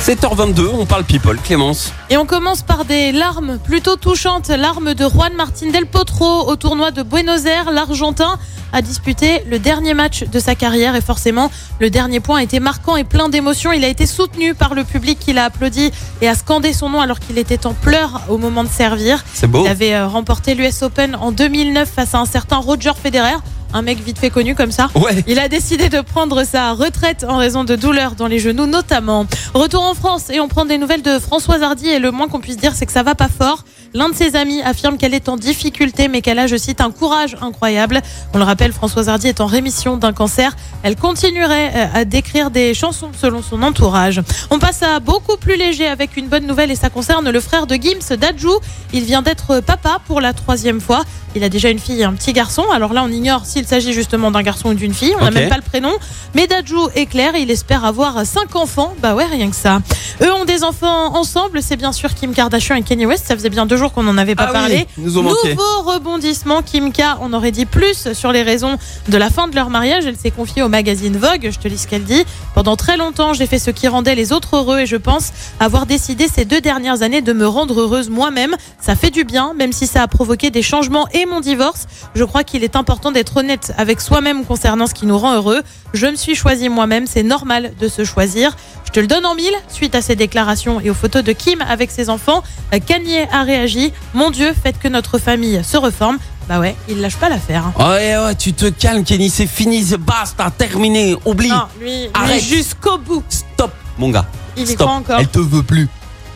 7h22, 0.00 0.70
on 0.72 0.86
parle 0.86 1.04
people, 1.04 1.36
Clémence. 1.44 1.92
Et 2.08 2.16
on 2.16 2.24
commence 2.24 2.62
par 2.62 2.86
des 2.86 3.12
larmes 3.12 3.58
plutôt 3.58 3.96
touchantes. 3.96 4.48
Larmes 4.48 4.94
de 4.94 5.06
Juan 5.06 5.34
Martín 5.34 5.70
del 5.70 5.84
Potro 5.84 6.48
au 6.48 6.56
tournoi 6.56 6.90
de 6.90 7.02
Buenos 7.02 7.44
Aires. 7.44 7.70
L'Argentin 7.70 8.38
a 8.72 8.80
disputé 8.80 9.42
le 9.46 9.58
dernier 9.58 9.92
match 9.92 10.24
de 10.24 10.38
sa 10.38 10.54
carrière 10.54 10.96
et 10.96 11.02
forcément 11.02 11.50
le 11.80 11.90
dernier 11.90 12.20
point 12.20 12.38
a 12.38 12.42
été 12.42 12.60
marquant 12.60 12.96
et 12.96 13.04
plein 13.04 13.28
d'émotions. 13.28 13.72
Il 13.72 13.84
a 13.84 13.88
été 13.88 14.06
soutenu 14.06 14.54
par 14.54 14.74
le 14.74 14.84
public 14.84 15.18
qui 15.18 15.34
l'a 15.34 15.44
applaudi 15.44 15.90
et 16.22 16.28
a 16.28 16.34
scandé 16.34 16.72
son 16.72 16.88
nom 16.88 17.02
alors 17.02 17.20
qu'il 17.20 17.36
était 17.36 17.66
en 17.66 17.74
pleurs 17.74 18.22
au 18.30 18.38
moment 18.38 18.64
de 18.64 18.70
servir. 18.70 19.22
C'est 19.34 19.48
beau. 19.48 19.64
Il 19.64 19.68
avait 19.68 19.94
euh, 19.94 20.06
remporté 20.06 20.54
l'US 20.54 20.82
Open 20.82 21.14
en 21.14 21.30
2009 21.30 21.86
face 21.88 22.14
à 22.14 22.20
un 22.20 22.26
certain 22.26 22.56
Roger 22.56 22.92
Federer. 23.00 23.36
Un 23.72 23.82
mec 23.82 24.00
vite 24.00 24.18
fait 24.18 24.30
connu 24.30 24.54
comme 24.54 24.72
ça. 24.72 24.88
Ouais. 24.96 25.22
Il 25.28 25.38
a 25.38 25.48
décidé 25.48 25.88
de 25.88 26.00
prendre 26.00 26.44
sa 26.44 26.72
retraite 26.72 27.24
en 27.28 27.36
raison 27.36 27.62
de 27.64 27.76
douleurs 27.76 28.16
dans 28.16 28.26
les 28.26 28.38
genoux 28.40 28.66
notamment. 28.66 29.26
Retour 29.54 29.82
en 29.82 29.94
France 29.94 30.30
et 30.30 30.40
on 30.40 30.48
prend 30.48 30.64
des 30.64 30.76
nouvelles 30.76 31.02
de 31.02 31.18
Françoise 31.18 31.62
Hardy 31.62 31.88
et 31.88 31.98
le 31.98 32.10
moins 32.10 32.28
qu'on 32.28 32.40
puisse 32.40 32.56
dire 32.56 32.74
c'est 32.74 32.86
que 32.86 32.92
ça 32.92 33.02
va 33.02 33.14
pas 33.14 33.28
fort. 33.28 33.64
L'un 33.92 34.08
de 34.08 34.14
ses 34.14 34.36
amis 34.36 34.62
affirme 34.62 34.98
qu'elle 34.98 35.14
est 35.14 35.28
en 35.28 35.36
difficulté 35.36 36.06
mais 36.06 36.22
qu'elle 36.22 36.38
a, 36.38 36.46
je 36.46 36.56
cite, 36.56 36.80
un 36.80 36.92
courage 36.92 37.36
incroyable. 37.40 38.00
On 38.32 38.38
le 38.38 38.44
rappelle, 38.44 38.72
Françoise 38.72 39.08
Hardy 39.08 39.26
est 39.26 39.40
en 39.40 39.46
rémission 39.46 39.96
d'un 39.96 40.12
cancer. 40.12 40.54
Elle 40.84 40.94
continuerait 40.94 41.72
euh, 41.74 41.86
à 41.94 42.04
décrire 42.04 42.52
des 42.52 42.72
chansons 42.72 43.10
selon 43.20 43.42
son 43.42 43.62
entourage. 43.64 44.22
On 44.50 44.60
passe 44.60 44.84
à 44.84 45.00
beaucoup 45.00 45.36
plus 45.36 45.56
léger 45.56 45.88
avec 45.88 46.16
une 46.16 46.28
bonne 46.28 46.46
nouvelle 46.46 46.70
et 46.70 46.76
ça 46.76 46.88
concerne 46.88 47.28
le 47.30 47.40
frère 47.40 47.66
de 47.66 47.74
Gims, 47.74 48.16
Dadju. 48.16 48.48
Il 48.92 49.02
vient 49.02 49.22
d'être 49.22 49.58
papa 49.60 50.00
pour 50.06 50.20
la 50.20 50.34
troisième 50.34 50.80
fois. 50.80 51.02
Il 51.34 51.44
a 51.44 51.48
déjà 51.48 51.70
une 51.70 51.78
fille 51.78 52.00
et 52.00 52.04
un 52.04 52.12
petit 52.12 52.32
garçon. 52.32 52.64
Alors 52.72 52.92
là, 52.92 53.02
on 53.04 53.08
ignore 53.08 53.44
s'il 53.44 53.66
s'agit 53.66 53.92
justement 53.92 54.30
d'un 54.30 54.42
garçon 54.42 54.70
ou 54.70 54.74
d'une 54.74 54.94
fille. 54.94 55.14
On 55.20 55.24
n'a 55.24 55.30
même 55.30 55.48
pas 55.48 55.56
le 55.56 55.62
prénom. 55.62 55.92
Mais 56.34 56.46
Dadju 56.46 56.76
est 56.94 57.06
clair, 57.06 57.34
il 57.36 57.50
espère 57.50 57.84
avoir 57.84 58.24
cinq 58.26 58.56
enfants. 58.56 58.94
Bah 59.00 59.14
ouais, 59.14 59.26
rien 59.26 59.50
que 59.50 59.56
ça. 59.56 59.80
Eux 60.22 60.32
ont 60.32 60.44
des 60.44 60.64
enfants 60.64 61.16
ensemble. 61.16 61.62
C'est 61.62 61.76
bien 61.76 61.92
sûr 61.92 62.14
Kim 62.14 62.34
Kardashian 62.34 62.76
et 62.76 62.82
Kanye 62.82 63.06
West. 63.06 63.26
Ça 63.26 63.36
faisait 63.36 63.48
bien 63.48 63.64
deux 63.64 63.79
jours 63.80 63.92
qu'on 63.92 64.04
n'en 64.04 64.16
avait 64.16 64.36
pas 64.36 64.46
Ah 64.48 64.52
parlé. 64.52 64.86
nous. 64.98 65.10
Nouveau 65.50 65.82
rebondissement. 65.82 66.62
Kim 66.62 66.92
K, 66.92 67.02
on 67.20 67.32
aurait 67.32 67.50
dit 67.50 67.66
plus 67.66 68.12
sur 68.12 68.30
les 68.32 68.42
raisons 68.42 68.76
de 69.08 69.16
la 69.16 69.30
fin 69.30 69.48
de 69.48 69.54
leur 69.56 69.70
mariage. 69.70 70.06
Elle 70.06 70.16
s'est 70.16 70.30
confiée 70.30 70.62
au 70.62 70.68
magazine 70.68 71.16
Vogue. 71.16 71.48
Je 71.52 71.58
te 71.58 71.66
lis 71.66 71.78
ce 71.78 71.88
qu'elle 71.88 72.04
dit. 72.04 72.24
Pendant 72.54 72.76
très 72.76 72.96
longtemps, 72.96 73.32
j'ai 73.34 73.46
fait 73.46 73.58
ce 73.58 73.70
qui 73.70 73.88
rendait 73.88 74.14
les 74.14 74.32
autres 74.32 74.56
heureux 74.56 74.80
et 74.80 74.86
je 74.86 74.96
pense 74.96 75.32
avoir 75.58 75.86
décidé 75.86 76.28
ces 76.32 76.44
deux 76.44 76.60
dernières 76.60 77.02
années 77.02 77.22
de 77.22 77.32
me 77.32 77.46
rendre 77.48 77.80
heureuse 77.80 78.08
moi-même. 78.10 78.54
Ça 78.80 78.94
fait 78.94 79.10
du 79.10 79.24
bien, 79.24 79.54
même 79.54 79.72
si 79.72 79.86
ça 79.86 80.02
a 80.02 80.08
provoqué 80.08 80.50
des 80.50 80.62
changements 80.62 81.08
et 81.12 81.26
mon 81.26 81.40
divorce. 81.40 81.86
Je 82.14 82.24
crois 82.24 82.44
qu'il 82.44 82.62
est 82.62 82.76
important 82.76 83.10
d'être 83.12 83.38
honnête 83.38 83.72
avec 83.78 84.00
soi-même 84.00 84.44
concernant 84.44 84.86
ce 84.86 84.94
qui 84.94 85.06
nous 85.06 85.18
rend 85.18 85.34
heureux. 85.34 85.62
Je 85.94 86.06
me 86.06 86.16
suis 86.16 86.34
choisi 86.34 86.68
moi-même, 86.68 87.06
c'est 87.06 87.22
normal 87.22 87.72
de 87.80 87.88
se 87.88 88.04
choisir. 88.04 88.56
Je 88.90 88.94
te 88.94 89.00
le 89.00 89.06
donne 89.06 89.24
en 89.24 89.34
mille. 89.36 89.52
Suite 89.68 89.94
à 89.94 90.02
ces 90.02 90.16
déclarations 90.16 90.80
et 90.80 90.90
aux 90.90 90.94
photos 90.94 91.22
de 91.22 91.32
Kim 91.32 91.60
avec 91.68 91.90
ses 91.92 92.10
enfants, 92.10 92.42
Kanye 92.86 93.20
a 93.32 93.44
réagi. 93.44 93.92
Mon 94.14 94.30
Dieu, 94.30 94.52
faites 94.60 94.78
que 94.80 94.88
notre 94.88 95.18
famille 95.18 95.62
se 95.64 95.76
reforme. 95.76 96.18
Bah 96.48 96.58
ouais, 96.58 96.74
il 96.88 97.00
lâche 97.00 97.16
pas 97.16 97.28
l'affaire. 97.28 97.64
hein. 97.78 97.88
Ouais, 97.90 98.16
ouais, 98.18 98.34
tu 98.34 98.52
te 98.52 98.66
calmes, 98.68 99.04
Kenny, 99.04 99.30
c'est 99.30 99.46
fini, 99.46 99.84
c'est 99.84 99.96
basta, 99.98 100.50
terminé, 100.50 101.14
oublie. 101.24 101.48
Non, 101.50 101.66
lui, 101.80 102.08
Arrête. 102.12 102.42
jusqu'au 102.42 102.98
bout. 102.98 103.22
Stop, 103.28 103.70
mon 103.96 104.10
gars. 104.10 104.26
Il 104.56 104.64
y 104.64 104.66
Stop. 104.66 104.78
croit 104.88 104.92
encore. 104.98 105.20
Elle 105.20 105.28
te 105.28 105.38
veut 105.38 105.62
plus. 105.62 105.88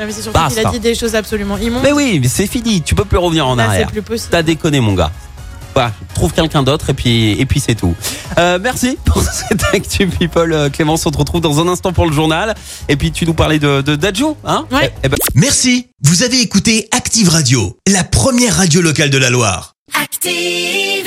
Non, 0.00 0.06
mais 0.06 0.10
c'est 0.12 0.22
surtout 0.22 0.40
qu'il 0.48 0.66
a 0.66 0.70
dit 0.72 0.80
des 0.80 0.96
choses 0.96 1.14
absolument 1.14 1.56
immondes. 1.58 1.82
Mais 1.84 1.92
oui, 1.92 2.18
mais 2.20 2.26
c'est 2.26 2.48
fini, 2.48 2.82
tu 2.82 2.96
peux 2.96 3.04
plus 3.04 3.18
revenir 3.18 3.46
en 3.46 3.54
Là, 3.54 3.64
c'est 3.66 3.70
arrière. 3.74 3.90
plus 3.92 4.02
possible. 4.02 4.30
T'as 4.32 4.42
déconné, 4.42 4.80
mon 4.80 4.94
gars. 4.94 5.12
Voilà, 5.74 5.92
trouve 6.14 6.32
quelqu'un 6.32 6.62
d'autre 6.62 6.90
et 6.90 6.94
puis 6.94 7.32
et 7.32 7.46
puis 7.46 7.60
c'est 7.60 7.74
tout. 7.74 7.94
Euh, 8.38 8.58
merci 8.60 8.98
pour 9.04 9.22
cette 9.48 9.62
actu 9.72 10.06
people, 10.08 10.52
euh, 10.52 10.68
Clémence. 10.70 11.06
On 11.06 11.10
te 11.10 11.18
retrouve 11.18 11.40
dans 11.40 11.60
un 11.60 11.68
instant 11.68 11.92
pour 11.92 12.06
le 12.06 12.12
journal. 12.12 12.54
Et 12.88 12.96
puis 12.96 13.12
tu 13.12 13.24
nous 13.26 13.34
parlais 13.34 13.58
de, 13.58 13.80
de 13.80 13.96
Dadju, 13.96 14.24
hein? 14.44 14.66
Ouais. 14.72 14.92
Eh- 14.94 14.98
eh 15.04 15.08
ben, 15.08 15.16
Merci, 15.34 15.88
vous 16.02 16.22
avez 16.22 16.40
écouté 16.40 16.88
Active 16.92 17.28
Radio, 17.28 17.76
la 17.86 18.04
première 18.04 18.56
radio 18.56 18.80
locale 18.82 19.10
de 19.10 19.18
la 19.18 19.30
Loire. 19.30 19.74
Active. 20.00 21.06